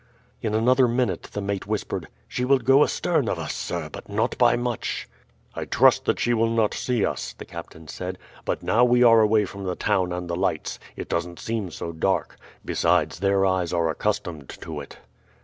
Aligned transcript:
In 0.41 0.55
another 0.55 0.87
minute 0.87 1.29
the 1.31 1.41
mate 1.43 1.67
whispered, 1.67 2.07
"She 2.27 2.43
will 2.43 2.57
go 2.57 2.83
astern 2.83 3.29
of 3.29 3.37
us, 3.37 3.53
sir, 3.53 3.87
but 3.87 4.09
not 4.09 4.35
by 4.39 4.55
much." 4.55 5.07
"I 5.53 5.65
trust 5.65 6.05
that 6.05 6.19
she 6.19 6.33
will 6.33 6.49
not 6.49 6.73
see 6.73 7.05
us," 7.05 7.33
the 7.33 7.45
captain 7.45 7.87
said. 7.87 8.17
"But 8.43 8.63
now 8.63 8.83
we 8.83 9.03
are 9.03 9.21
away 9.21 9.45
from 9.45 9.63
the 9.63 9.75
town 9.75 10.11
and 10.11 10.27
the 10.27 10.35
lights, 10.35 10.79
it 10.95 11.07
doesn't 11.07 11.37
seem 11.39 11.69
so 11.69 11.91
dark, 11.91 12.35
besides 12.65 13.19
their 13.19 13.45
eyes 13.45 13.73
are 13.73 13.91
accustomed 13.91 14.49
to 14.61 14.79
it." 14.81 14.97